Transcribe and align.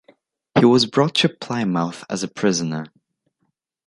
He 0.57 0.65
was 0.65 0.87
brought 0.87 1.13
to 1.17 1.29
Plymouth 1.29 2.03
as 2.09 2.23
a 2.23 2.27
prisoner. 2.27 2.87